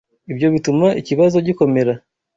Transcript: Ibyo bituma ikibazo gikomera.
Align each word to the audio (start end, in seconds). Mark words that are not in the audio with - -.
Ibyo 0.31 0.47
bituma 0.53 0.87
ikibazo 1.01 1.37
gikomera. 1.47 1.93